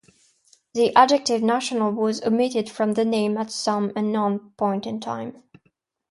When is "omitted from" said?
2.23-2.93